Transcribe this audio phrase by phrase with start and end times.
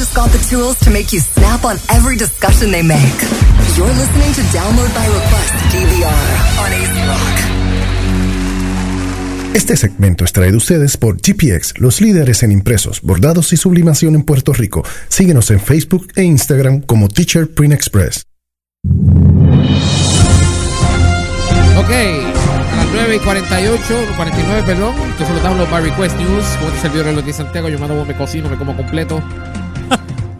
[0.00, 3.20] just got the tools to make you snap on every discussion they make.
[3.76, 6.26] You're listening to Download by Request DVR
[6.56, 7.36] on AC Rock.
[9.54, 14.14] Este segmento es traído a ustedes por GPX, los líderes en impresos, bordados y sublimación
[14.14, 14.82] en Puerto Rico.
[15.08, 18.22] Síguenos en Facebook e Instagram como Teacher Print Express.
[21.76, 23.82] Ok, a las 9 y 48,
[24.16, 24.94] 49, perdón.
[25.10, 26.44] Esto solo estamos los Bar Request News.
[26.58, 29.22] Como este servidor de de Santiago, yo mando me cocino, me como completo.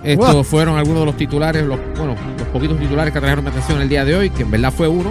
[0.03, 0.45] Estos Wow.
[0.45, 3.88] fueron algunos de los titulares, los, bueno, los poquitos titulares que trajeron mi atención el
[3.88, 5.11] día de hoy, que en verdad fue uno.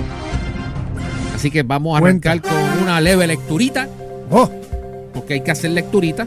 [1.35, 2.31] Así que vamos a Cuenta.
[2.31, 3.87] arrancar con una leve lecturita,
[4.31, 4.49] Oh,
[5.13, 6.25] porque hay que hacer lecturita.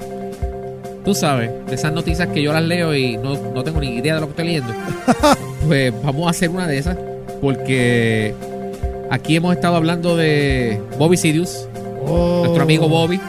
[1.05, 4.15] Tú sabes, de esas noticias que yo las leo y no, no tengo ni idea
[4.15, 4.73] de lo que estoy leyendo.
[5.67, 6.97] pues vamos a hacer una de esas,
[7.41, 8.35] porque
[9.11, 11.69] aquí hemos estado hablando de Bobby Sidious,
[12.07, 12.43] oh.
[12.45, 13.21] nuestro amigo Bobby.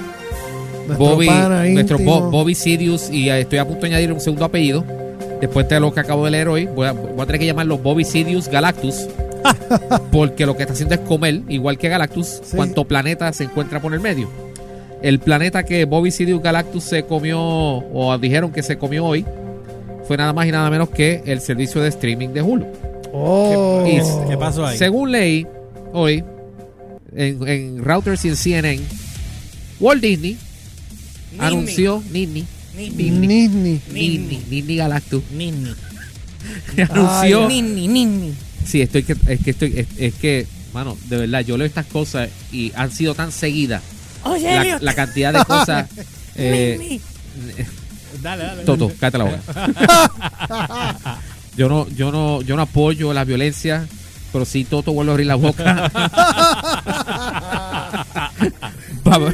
[0.88, 1.30] Nuestro Bobby,
[1.74, 1.98] nuestro.
[2.00, 4.84] Bo- Bobby Sidious, y estoy a punto de añadir un segundo apellido.
[5.42, 7.78] Después de lo que acabo de leer hoy, voy a, voy a tener que llamarlo
[7.78, 9.08] Bobby Sidious Galactus.
[10.12, 12.56] porque lo que está haciendo es comer, igual que Galactus, Sí.
[12.56, 14.30] cuánto planeta se encuentra por el medio.
[15.02, 19.26] El planeta que Bobby Sidious Galactus se comió, o dijeron que se comió hoy,
[20.08, 22.66] fue nada más y nada menos que el servicio de streaming de Hulu.
[23.12, 23.84] Oh.
[23.86, 24.78] ¿Qué- ¿Qué pasó ahí?
[24.78, 25.46] Según leí
[25.92, 26.24] hoy
[27.16, 28.82] en, en Routers y en CNN,
[29.82, 30.38] Walt Disney
[31.40, 33.28] anunció Disney, Disney.
[33.28, 33.82] Disney.
[33.92, 35.74] Disney, Disney Galactus Nini.
[36.90, 37.48] anunció.
[37.48, 38.34] Nini, nini.
[38.66, 41.86] Sí, estoy que es que estoy es, es que, mano, de verdad, yo leo estas
[41.86, 43.82] cosas y han sido tan seguidas
[44.24, 45.90] Oye, la, la cantidad de cosas.
[46.36, 47.02] eh, Nini.
[48.22, 48.64] Dale, dale.
[48.64, 49.40] Toto, cállate la boca.
[51.58, 53.86] yo no, yo no, yo no apoyo la violencia,
[54.32, 55.92] pero si Toto vuelve a abrir la boca.
[59.06, 59.34] Va-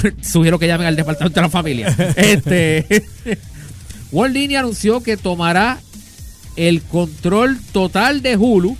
[0.22, 1.96] Sugiero que llamen al departamento de la familia.
[2.16, 2.86] Este
[4.12, 5.78] Disney anunció que tomará
[6.56, 8.76] el control total de Hulu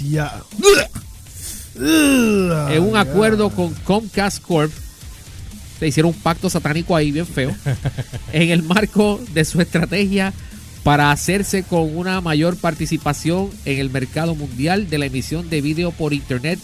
[0.00, 0.42] Ya.
[1.78, 4.72] en un acuerdo con Comcast Corp.
[5.78, 7.54] Se hicieron un pacto satánico ahí bien feo.
[8.32, 10.32] en el marco de su estrategia
[10.82, 15.92] para hacerse con una mayor participación en el mercado mundial de la emisión de video
[15.92, 16.58] por internet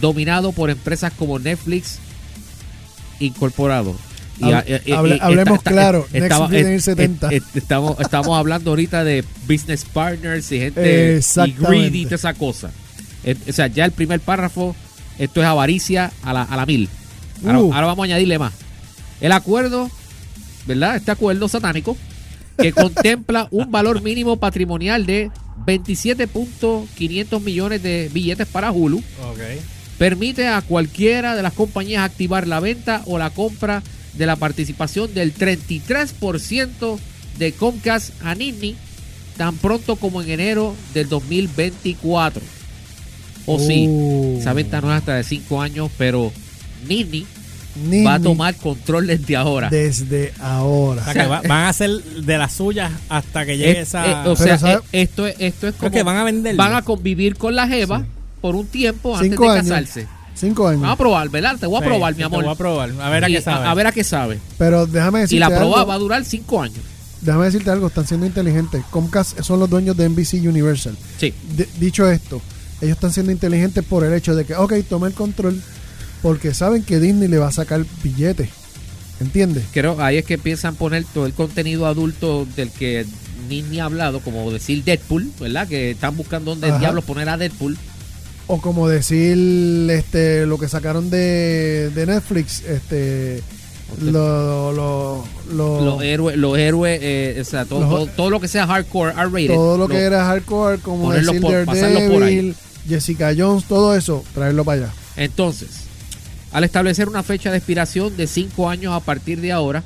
[0.00, 1.98] dominado por empresas como Netflix
[3.20, 3.94] Incorporado.
[4.40, 7.28] Y, Hable- hablemos claro, eh, Next estaba- viene en eh, el 70.
[7.32, 12.16] eh, eh, estamos, estamos hablando ahorita de business partners y gente y greedy y toda
[12.16, 12.70] esa cosa.
[13.24, 14.76] Eh, o sea, ya el primer párrafo,
[15.18, 16.88] esto es avaricia a la, a la mil.
[17.44, 17.72] Ahora, Uh.
[17.74, 18.52] ahora vamos a añadirle más.
[19.20, 19.90] El acuerdo,
[20.66, 20.94] ¿verdad?
[20.94, 21.96] Este acuerdo satánico
[22.56, 25.32] que contempla un valor mínimo patrimonial de
[25.66, 28.98] 27.500 millones de billetes para Hulu.
[28.98, 29.40] Ok.
[29.98, 33.82] Permite a cualquiera de las compañías activar la venta o la compra
[34.14, 36.98] de la participación del 33%
[37.38, 38.76] de Comcast a Disney
[39.36, 42.42] tan pronto como en enero del 2024.
[43.46, 44.38] O sí, Uh.
[44.40, 46.32] esa venta no es hasta de 5 años, pero
[46.88, 47.24] Disney
[47.74, 49.70] Disney va a tomar control desde ahora.
[49.70, 51.04] desde O ahora.
[51.04, 54.06] sea, que va- van a hacer de las suyas hasta que llegue Es- esa.
[54.06, 54.74] eh, o Pero, sea, ¿sabe?
[54.92, 56.56] eh, esto es, esto es Creo como que van a vender.
[56.56, 58.04] van a convivir con la Jeva
[58.40, 59.68] por un tiempo antes Cinco de años.
[59.68, 60.06] casarse.
[60.34, 60.82] Cinco años.
[60.82, 61.56] Vamos a probar, ¿verdad?
[61.58, 62.40] Te voy a probar, mi amor.
[62.40, 62.90] Te voy a probar.
[63.00, 63.66] A ver a Y qué sabe.
[63.66, 64.38] A, ver a qué sabe.
[64.56, 65.86] Pero déjame decirte Y la prueba algo.
[65.86, 66.78] va a durar cinco años.
[67.20, 67.88] Déjame decirte algo.
[67.88, 68.84] Están siendo inteligentes.
[68.90, 70.96] Comcast son los dueños de NBC Universal.
[71.18, 71.34] Sí.
[71.80, 72.40] Dicho esto,
[72.80, 75.60] ellos están siendo inteligentes por el hecho de que, ok, toma el control
[76.22, 78.48] porque saben que Disney le va a sacar billetes.
[79.20, 79.64] ¿Entiendes?
[79.72, 83.04] Creo ahí es que piensan poner todo el contenido adulto del que
[83.48, 85.66] ni ni ha hablado, como decir Deadpool, ¿verdad?
[85.66, 86.78] Que están buscando dónde Ajá.
[86.78, 87.76] diablos poner a Deadpool.
[88.50, 89.36] O como decir
[89.90, 93.42] este lo que sacaron de, de Netflix, este
[94.00, 98.40] lo, lo, lo- Los héroes, los héroes, eh, o sea, todo, Los- todo, todo lo
[98.40, 99.54] que sea hardcore, R-rated.
[99.54, 102.36] todo lo que era hardcore, como decir por- pasarlo por ahí.
[102.36, 102.56] Daredevil,
[102.88, 104.92] Jessica Jones, todo eso, traerlo para allá.
[105.16, 105.68] Entonces,
[106.52, 109.82] al establecer una fecha de expiración de cinco años a partir de ahora,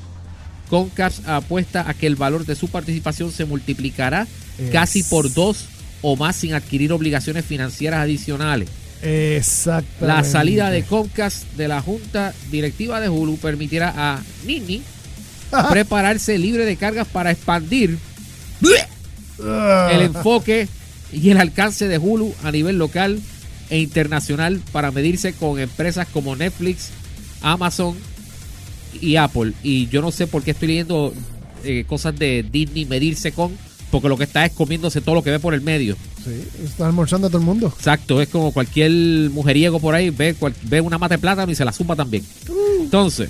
[0.71, 4.27] Comcast apuesta a que el valor de su participación se multiplicará
[4.59, 5.67] Es- casi por dos
[6.03, 8.69] o más sin adquirir obligaciones financieras adicionales.
[9.03, 10.07] Exactamente.
[10.07, 14.83] La salida de Comcast de la junta directiva de Hulu permitirá a Nini
[15.71, 17.99] prepararse libre de cargas para expandir
[19.45, 20.69] Ah, el enfoque
[21.13, 23.21] y el alcance de Hulu a nivel local
[23.71, 26.91] e internacional para medirse con empresas como Netflix,
[27.41, 27.97] Amazon
[29.01, 29.53] y Apple.
[29.63, 31.13] Y yo no sé por qué estoy leyendo
[31.65, 33.57] eh, cosas de Disney medirse con,
[33.93, 35.97] porque lo que está es comiéndose todo lo que ve por el medio.
[36.25, 36.31] Sí,
[36.65, 37.73] está almorzando a todo el mundo.
[37.77, 38.91] Exacto, es como cualquier
[39.31, 42.25] mujeriego por ahí ve, cual- ve una mata de plátano y se la zumba también.
[42.81, 43.29] Entonces,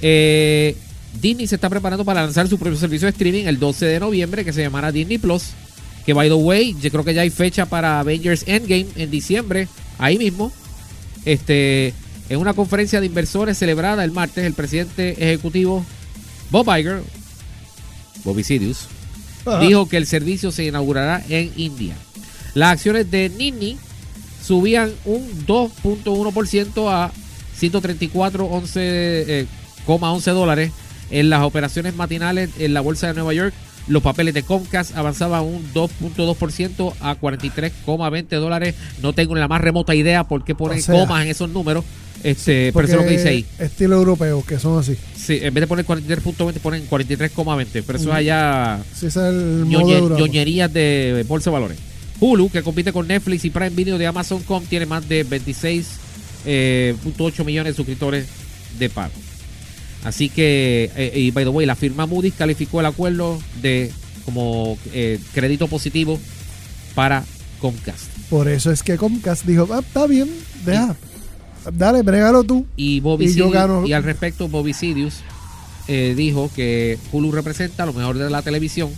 [0.00, 0.76] eh,
[1.20, 4.44] Disney se está preparando para lanzar su propio servicio de streaming el 12 de noviembre
[4.44, 5.48] que se llamará Disney Plus.
[6.06, 9.68] Que by the way, yo creo que ya hay fecha para Avengers Endgame en diciembre,
[9.98, 10.50] ahí mismo.
[11.24, 11.92] Este,
[12.28, 15.84] en una conferencia de inversores celebrada el martes, el presidente ejecutivo
[16.50, 17.02] Bob Iger,
[18.24, 18.86] Bobby Sidious,
[19.60, 21.96] Dijo que el servicio se inaugurará en India.
[22.54, 23.78] Las acciones de Disney
[24.42, 27.10] subían un 2.1% a
[27.58, 29.46] 134.11 eh,
[29.86, 30.72] coma 11 dólares
[31.10, 33.54] en las operaciones matinales en la bolsa de Nueva York.
[33.88, 38.74] Los papeles de Comcast avanzaban un 2.2% a 43,20 dólares.
[39.02, 41.84] No tengo la más remota idea por qué ponen O sea, comas en esos números.
[42.22, 43.46] Este, pero eso es lo que dice ahí.
[43.58, 44.94] Estilo europeo, que son así.
[45.16, 47.82] Sí, en vez de poner 43.20 ponen 43,20.
[47.86, 51.78] Pero eso es allá Sí, es el ñoñerías de bolsa de valores.
[52.20, 57.72] Hulu, que compite con Netflix y Prime Video de Amazon.com, tiene más de 26.8 millones
[57.72, 58.26] de suscriptores
[58.78, 59.14] de pago.
[60.04, 63.92] Así que, eh, y by the way, la firma Moody's calificó el acuerdo de
[64.24, 66.18] como eh, crédito positivo
[66.94, 67.24] para
[67.60, 68.08] Comcast.
[68.30, 70.30] Por eso es que Comcast dijo, ah, está bien,
[70.64, 70.96] deja.
[71.72, 72.66] Dale, brégalo tú.
[72.76, 73.86] Y, Bobby Y yo gano.
[73.86, 75.20] y al respecto, Bobby Sidious
[75.88, 78.90] eh, dijo que Hulu representa lo mejor de la televisión.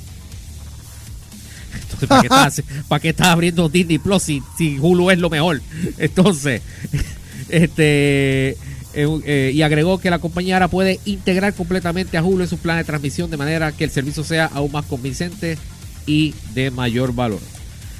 [1.82, 5.30] Entonces, ¿para qué estás, ¿para qué estás abriendo Disney Plus si, si Hulu es lo
[5.30, 5.60] mejor?
[5.98, 6.62] Entonces,
[7.48, 8.56] este
[8.94, 12.58] eh, eh, y agregó que la compañía ahora puede integrar completamente a Hulu en sus
[12.60, 15.58] planes de transmisión de manera que el servicio sea aún más convincente
[16.06, 17.40] y de mayor valor.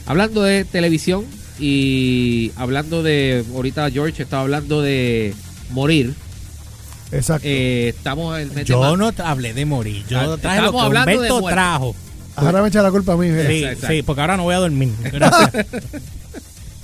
[0.06, 1.24] Hablando de televisión
[1.58, 5.34] y hablando de, ahorita George estaba hablando de
[5.70, 6.14] morir,
[7.12, 7.46] Exacto.
[7.48, 10.04] eh, estamos en el mes de Yo no hablé de morir.
[10.08, 11.54] Yo Ah, traje lo estamos que hablando de Humberto muerte.
[11.54, 11.96] trajo.
[12.34, 13.28] Ahora me echa la culpa a mí.
[13.46, 14.92] Sí, sí, porque ahora no voy a dormir.
[15.12, 15.66] Gracias.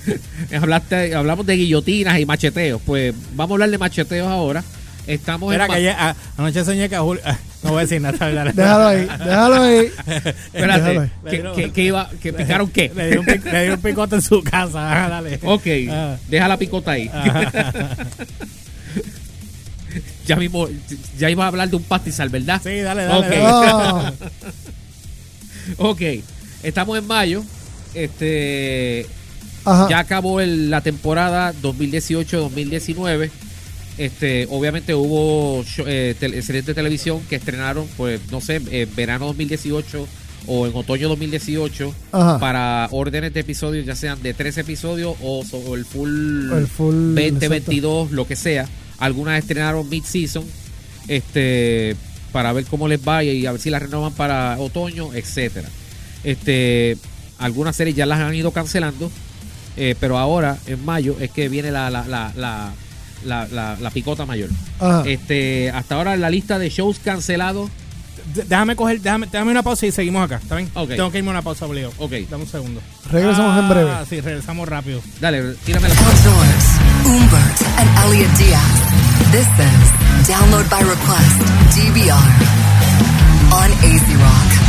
[0.51, 2.81] hablaste- hablamos de guillotinas y macheteos.
[2.85, 4.63] Pues vamos a hablar de macheteos ahora.
[5.07, 7.21] Estamos Mira en que ayer- a- anoche soñé que a Julio...
[7.25, 8.15] ah, No voy a decir nada.
[8.19, 8.51] dale, dale.
[8.53, 9.77] Déjalo ahí, déjalo ahí.
[10.53, 12.91] Espérate, Déjalo ¿qué, qué- qué iba, que picaron qué?
[12.95, 15.05] Le dio un, pic- le dio un picote en su casa.
[15.05, 15.39] ah, dale.
[15.43, 16.15] Ok, Ah.
[16.27, 17.09] deja la picota ahí.
[20.27, 20.67] ya mismo,
[21.17, 22.61] ya iba a hablar de un pastizal, ¿verdad?
[22.63, 23.19] Sí, dale, dale.
[23.19, 23.29] Ok.
[23.29, 23.43] dale.
[23.43, 24.13] Ah,
[25.77, 26.01] Ok,
[26.63, 27.43] estamos en mayo.
[27.95, 29.05] Este,
[29.65, 29.87] ajá.
[29.89, 33.29] ya acabó el- la temporada 2018-2019.
[33.97, 39.25] Este, obviamente hubo eh, tel- series de televisión que estrenaron, pues, no sé, en verano
[39.27, 40.07] 2018
[40.47, 42.39] o en otoño 2018 Ajá.
[42.39, 45.43] para órdenes de episodios, ya sean de 13 episodios o,
[45.75, 47.49] el full, El full, 20, exacto.
[47.49, 48.67] 22, lo que sea.
[48.99, 50.45] Algunas estrenaron mid-season
[51.09, 51.95] este,
[52.31, 55.67] para ver cómo les va y a ver si las renovan para otoño, etcétera.
[56.23, 56.97] Este,
[57.37, 59.11] algunas series ya las han ido cancelando,
[59.79, 62.71] eh, pero ahora, en mayo, es que viene la, la, la, la,
[63.25, 64.49] la, la- la picota mayor.
[64.79, 65.03] Ajá.
[65.07, 67.69] Este, hasta ahora la lista de shows cancelados.
[68.35, 70.35] D- Déjame coger, déjame, déjame una pausa y seguimos acá.
[70.41, 70.69] ¿Está bien?
[70.75, 70.89] Ok.
[70.89, 71.93] Tengo que irme a una pausa obligado.
[71.97, 72.11] Ok.
[72.29, 72.81] Dame un segundo.
[73.11, 73.89] Regresamos en breve.
[73.91, 75.01] Ah, sí, regresamos rápido.
[75.19, 76.65] Dale, tírame la Outdoors,
[77.05, 79.31] Umbert and Elliot Diaz.
[79.31, 81.41] This is Download by Request,
[81.75, 82.29] DVR,
[83.51, 84.68] on AZ Rock.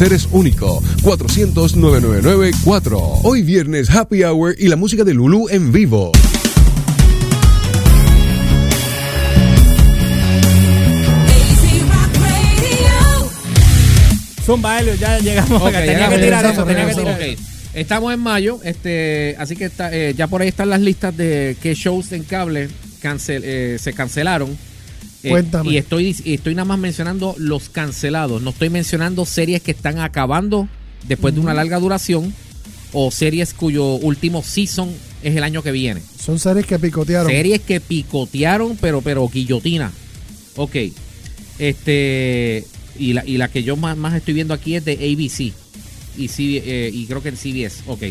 [0.00, 0.80] es único.
[1.02, 3.20] 400-999-4.
[3.22, 6.10] Hoy viernes Happy Hour y la música de Lulu en vivo.
[14.46, 15.80] Zumba, Helio, ya llegamos Ok, acá.
[15.80, 17.20] Tenía ya que tirar eso, tenía que tirar Ok.
[17.74, 21.56] Estamos en mayo, este, así que está, eh, ya por ahí están las listas de
[21.62, 22.68] qué shows en cable
[23.00, 24.56] cancel, eh, se cancelaron.
[25.22, 25.70] Eh, Cuéntame.
[25.72, 28.40] y estoy, estoy nada más mencionando los cancelados.
[28.42, 30.68] No estoy mencionando series que están acabando
[31.06, 32.32] después de una larga duración
[32.92, 34.90] o series cuyo último season
[35.22, 36.00] es el año que viene.
[36.18, 37.30] Son series que picotearon.
[37.30, 39.92] Series que picotearon, pero, pero guillotina.
[40.56, 40.76] Ok.
[41.58, 42.64] Este.
[42.98, 45.52] Y la, y la que yo más, más estoy viendo aquí es de ABC.
[46.18, 47.82] Y, C- eh, y creo que en CBS.
[47.86, 48.02] Ok.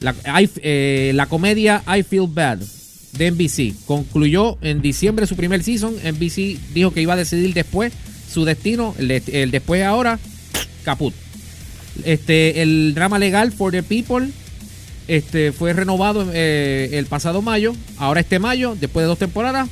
[0.00, 2.60] La, I- eh, la comedia I Feel Bad
[3.12, 5.94] de NBC concluyó en diciembre su primer season.
[6.02, 7.92] NBC dijo que iba a decidir después
[8.32, 8.94] su destino.
[8.98, 10.18] El, de- el después ahora,
[10.84, 11.14] caput.
[12.04, 14.30] Este, el drama legal For the People
[15.08, 17.74] Este fue renovado eh, el pasado mayo.
[17.98, 19.68] Ahora este mayo, después de dos temporadas,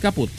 [0.00, 0.30] caput,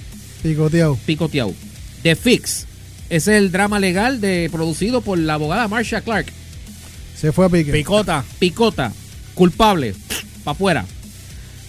[0.41, 0.97] Picoteado.
[1.05, 1.53] picoteado.
[2.01, 2.65] The Fix.
[3.09, 6.27] Ese es el drama legal de, producido por la abogada Marsha Clark.
[7.19, 7.71] Se fue a pique.
[7.71, 8.23] Picota.
[8.39, 8.93] Picota,
[9.35, 9.93] culpable,
[10.43, 10.85] para afuera.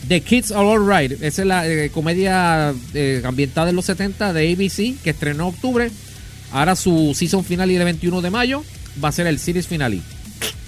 [0.08, 4.52] The Kids Are Alright, esa es la eh, comedia eh, ambientada en los 70 de
[4.52, 5.90] ABC que estrenó en octubre.
[6.52, 8.64] Ahora su season finale de 21 de mayo
[9.02, 10.00] va a ser el series finale.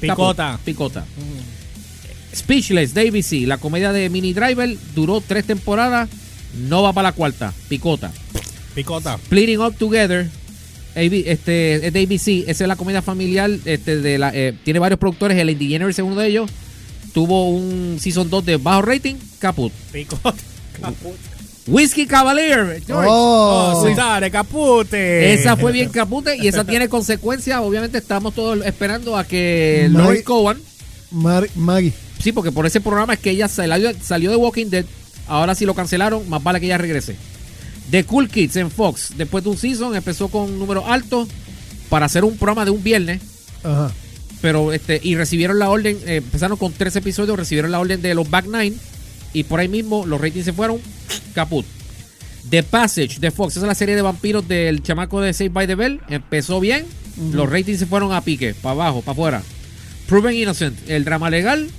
[0.00, 0.58] Picota.
[0.64, 1.04] Picota.
[2.34, 6.08] Speechless de ABC, la comedia de Mini Driver, duró tres temporadas,
[6.68, 7.52] no va para la cuarta.
[7.68, 8.10] Picota.
[8.74, 9.18] Picota.
[9.18, 10.28] Splitting Up Together.
[10.94, 12.48] AB este, es de ABC.
[12.48, 13.50] Esa es la comedia familiar.
[13.64, 15.38] Este, de la, eh, tiene varios productores.
[15.38, 16.50] El DeGeneres es uno de ellos.
[17.12, 19.16] Tuvo un Season 2 de bajo rating.
[19.38, 19.72] Caput.
[20.08, 20.34] Caput.
[21.66, 22.82] Whiskey Cavalier.
[22.86, 23.08] George.
[23.10, 25.32] Oh, Oh, sí, dale, capute.
[25.32, 27.60] Esa fue bien capute y esa tiene consecuencias.
[27.60, 30.02] Obviamente estamos todos esperando a que Mike.
[30.02, 30.58] Laurie Cohen.
[31.12, 31.92] Mar- Maggie.
[32.20, 34.84] Sí, porque por ese programa es que ella salió, salió de Walking Dead.
[35.28, 36.28] Ahora sí lo cancelaron.
[36.28, 37.16] Más vale que ella regrese.
[37.90, 39.12] The Cool Kids en Fox.
[39.16, 41.28] Después de un season empezó con un número alto
[41.88, 43.20] para hacer un programa de un viernes.
[43.62, 43.92] Ajá.
[44.42, 48.14] Pero este y recibieron la orden, eh, empezaron con tres episodios, recibieron la orden de
[48.14, 48.74] los Back Nine
[49.32, 50.78] y por ahí mismo los ratings se fueron
[51.32, 51.64] caput.
[52.50, 55.66] The Passage de Fox, esa es la serie de vampiros del chamaco de Save by
[55.68, 56.84] the Bell, empezó bien,
[57.32, 59.42] los ratings se fueron a pique, para abajo, para afuera.
[60.08, 61.70] Proven Innocent, el drama legal,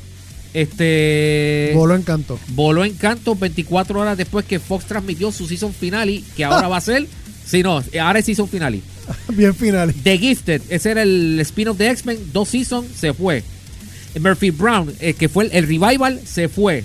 [0.54, 2.40] este Voló en canto.
[2.50, 6.78] voló en canto 24 horas después que Fox transmitió su season finale, que ahora va
[6.78, 7.08] a ser,
[7.46, 8.82] si no, ahora es season finale.
[9.30, 9.94] Bien final.
[9.94, 13.44] The Gifted, ese era el spin-off de X-Men, dos seasons, se fue.
[14.20, 16.84] Murphy Brown, eh, que fue el, el revival, se fue.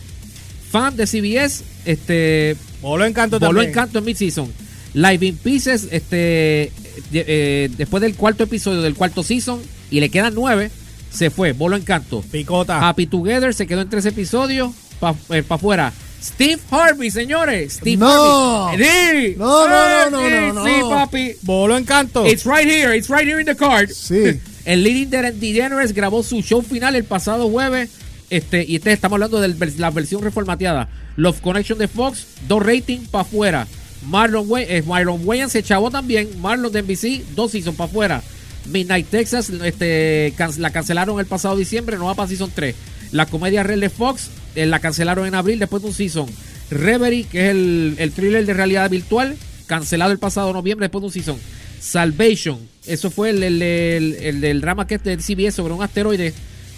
[0.70, 3.88] Fan de CBS, este, Voló en canto voló también.
[3.94, 4.52] en mid-season.
[4.94, 6.72] Live in Pieces, este,
[7.10, 9.60] de- eh, después del cuarto episodio del cuarto season,
[9.90, 10.70] y le quedan nueve,
[11.12, 12.22] se fue, voló en canto.
[12.30, 12.86] Picota.
[12.88, 15.16] Happy Together se quedó en tres episodios, para
[15.48, 15.92] afuera.
[16.22, 17.74] Steve Harvey, señores.
[17.74, 18.68] Steve No.
[18.68, 19.32] Harvey.
[19.32, 19.34] Sí.
[19.38, 21.32] No, no, no, Sí, no, no, Sí, papi.
[21.42, 22.26] Voló en canto.
[22.26, 23.90] It's right here, it's right here in the card.
[23.90, 24.40] Sí.
[24.64, 27.88] El Leading de DeGeneres grabó su show final el pasado jueves.
[28.28, 29.48] Este, y este estamos hablando de
[29.78, 30.88] la versión reformateada.
[31.16, 33.66] Love Connection de Fox, dos ratings para afuera.
[34.06, 36.28] Marlon, eh, Marlon Wayans se chavó también.
[36.42, 38.22] Marlon de NBC, dos seasons para afuera.
[38.66, 42.74] Midnight Texas, este, can- la cancelaron el pasado diciembre, no va para season 3.
[43.12, 44.28] La comedia real de Fox,
[44.66, 46.26] la cancelaron en abril después de un season.
[46.70, 49.36] Reverie, que es el, el thriller de realidad virtual,
[49.66, 51.36] cancelado el pasado noviembre después de un season.
[51.80, 56.34] Salvation, eso fue el, el- el- drama que es CBS sobre un asteroide,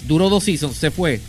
[0.07, 1.21] duró dos seasons, se fue.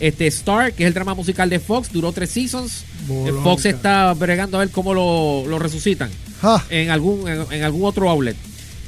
[0.00, 2.84] Este Star, que es el drama musical de Fox, duró tres seasons.
[3.06, 3.30] Bolonca.
[3.30, 6.10] Eh, Fox está bregando a ver cómo lo, lo resucitan
[6.70, 8.36] en algún, en, en algún otro outlet.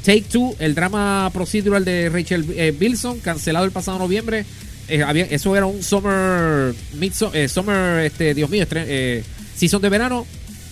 [0.04, 4.44] Take Two, el drama procedural de Rachel eh, Bilson, cancelado el pasado noviembre.
[4.88, 9.22] Eh, había- eso era un summer, midso- eh, summer, este, Dios mío, eh,
[9.56, 10.26] season de verano,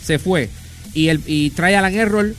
[0.04, 0.48] se fue.
[0.94, 2.34] Y el y Trial and Error,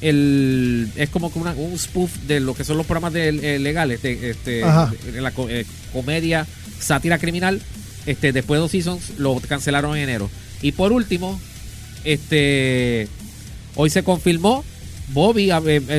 [0.00, 4.00] el, es como una- un spoof de lo que son los programas de, eh, legales,
[4.02, 4.64] de, este,
[5.12, 5.48] de la co-
[5.92, 6.46] comedia,
[6.80, 7.60] sátira criminal.
[8.06, 10.30] Este, después de dos seasons, lo cancelaron en enero.
[10.62, 11.38] Y por último,
[12.04, 13.08] este
[13.76, 14.64] hoy se confirmó
[15.12, 15.50] Bobby,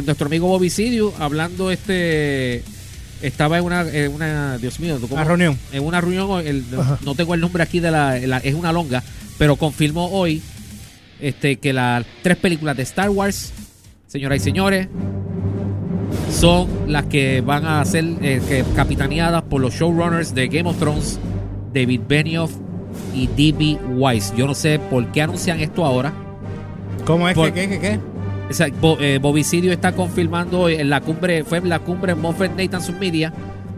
[0.05, 2.63] nuestro amigo Bobby Sidio, hablando este
[3.21, 4.97] estaba en una, en una Dios mío.
[5.09, 5.57] Una reunión.
[5.71, 6.63] En una reunión, el-
[7.05, 9.03] no tengo el nombre aquí de la, la- es una longa,
[9.37, 10.41] pero confirmó hoy
[11.19, 13.53] este que las tres películas de Star Wars,
[14.07, 14.87] señoras y señores,
[16.31, 21.19] son las que van a ser eh, capitaneadas por los showrunners de Game of Thrones,
[21.73, 22.51] David Benioff
[23.13, 23.77] y D.B.
[23.95, 24.33] Weiss.
[24.35, 26.13] Yo no sé por qué anuncian esto ahora.
[27.05, 27.99] ¿Cómo es Por- qué, qué, qué?
[28.49, 32.51] O sea, Bo- eh, Bobicidio está confirmando en la cumbre, fue en la cumbre Moffett
[32.57, 33.33] Nathan Media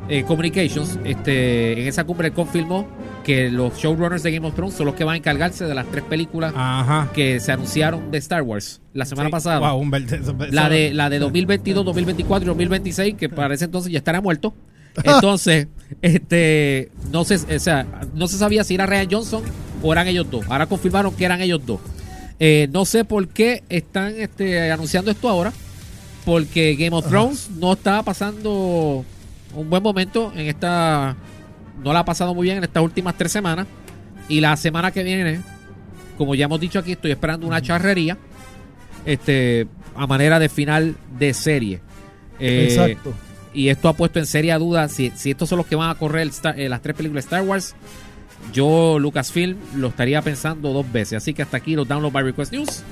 [0.10, 0.98] eh, Communications.
[1.06, 2.88] Este, en esa cumbre él confirmó
[3.24, 5.86] que los showrunners de Game of Thrones son los que van a encargarse de las
[5.88, 7.10] tres películas Ajá.
[7.14, 9.32] que se anunciaron de Star Wars la semana Sí.
[9.32, 9.60] pasada.
[9.72, 9.92] Wow, un
[10.52, 14.54] La de, la de 2022, 2024 y 2026, que para ese entonces ya estará muerto.
[15.04, 15.68] Entonces,
[16.04, 19.42] este, no se, o sea, no se sabía si era Ryan Johnson
[19.82, 20.46] o eran ellos dos.
[20.50, 21.80] Ahora confirmaron que eran ellos dos.
[22.46, 25.54] Eh, no sé por qué están este, anunciando esto ahora,
[26.26, 29.06] porque Game of Thrones no está pasando
[29.56, 31.16] un buen momento en esta,
[31.82, 33.66] no la ha pasado muy bien en estas últimas tres semanas.
[34.28, 35.40] Y la semana que viene,
[36.18, 38.18] como ya hemos dicho aquí, estoy esperando una charrería
[39.06, 41.80] este a manera de final de serie.
[42.40, 43.14] Eh, Exacto.
[43.54, 45.96] Y esto ha puesto en seria duda si, si estos son los que van a
[45.96, 47.74] correr Star- eh, las tres películas de Star Wars.
[48.52, 51.18] Yo, Lucasfilm, lo estaría pensando dos veces.
[51.18, 52.84] Así que hasta aquí los Download by Request News.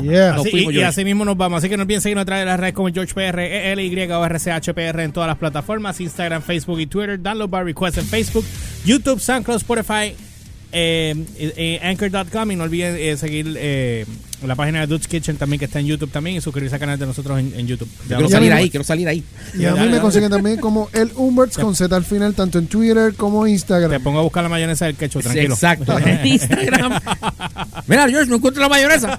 [0.00, 0.32] Yeah.
[0.32, 1.58] Nos Así- fuimos, y, así mismo nos vamos.
[1.58, 4.24] Así que no olviden seguirnos a través de las redes como George PR, ELY o
[4.24, 7.20] RCHPR en todas las plataformas: Instagram, Facebook y Twitter.
[7.20, 8.44] Download by request en Facebook,
[8.84, 10.14] YouTube, SoundCloud, Spotify,
[10.72, 12.50] eh, eh, eh, Anchor.com.
[12.52, 14.06] Y no olviden eh, seguir eh,
[14.46, 16.36] la página de Dude's Kitchen también, que está en YouTube también.
[16.36, 17.88] Y suscribirse al canal de nosotros en, en YouTube.
[18.08, 19.22] Yo quiero salir ahí, quiero salir ahí.
[19.58, 22.66] Y a mí me consiguen también como el Umberts con Z al final, tanto en
[22.66, 24.02] Twitter como Te Instagram.
[24.02, 25.54] pongo a buscar la mayonesa del ketchup, tranquilo.
[25.54, 25.98] Exacto.
[25.98, 27.00] En Instagram.
[27.86, 29.18] Mira, George, no encuentro la mayonesa.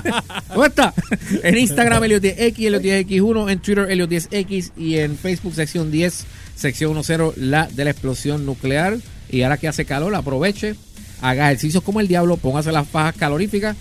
[0.54, 0.94] ¿Dónde está?
[1.42, 3.50] En Instagram, Elliot 10X, Elliot 10X1.
[3.50, 4.72] En Twitter, Elliot 10X.
[4.76, 6.24] Y en Facebook, sección 10,
[6.54, 8.98] sección 10, la de la explosión nuclear.
[9.30, 10.74] Y ahora que hace calor, aproveche.
[11.22, 13.76] Haga ejercicios como el diablo, póngase las fajas caloríficas.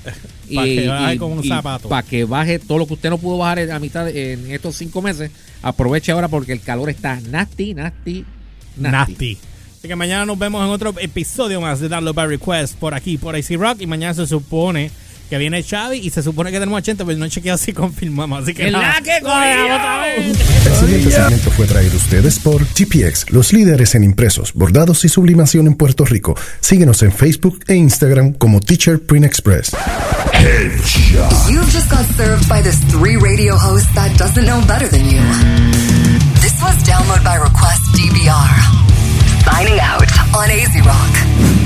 [0.55, 1.89] Pa' que baje con un zapato.
[1.89, 4.75] Para que baje todo lo que usted no pudo bajar a mitad de- en estos
[4.75, 5.31] cinco meses.
[5.61, 8.25] Aproveche ahora porque el calor está nasty, nasty,
[8.77, 9.11] nasty.
[9.11, 9.37] Nasty.
[9.77, 13.17] Así que mañana nos vemos en otro episodio más de Download by Request por aquí,
[13.17, 13.81] por AC Rock.
[13.81, 14.91] Y mañana se supone
[15.29, 18.43] que viene Xavi y se supone que tenemos 80, pero no he chequeado si confirmamos.
[18.43, 18.99] Así que nada.
[19.01, 19.17] que
[20.17, 20.35] El
[20.75, 25.75] siguiente segmento fue traído ustedes por GPX, los líderes en impresos, bordados y sublimación en
[25.75, 26.35] Puerto Rico.
[26.61, 29.71] Síguenos en Facebook e Instagram como Teacher Print Express.
[30.33, 31.51] Headshot.
[31.51, 35.21] You've just got served by this three radio host that doesn't know better than you.
[36.41, 38.89] This was download by request DBR.
[39.43, 41.58] Signing out on AZ Rock.